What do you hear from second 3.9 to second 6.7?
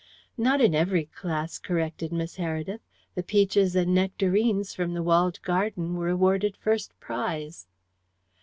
nectarines from the walled garden were awarded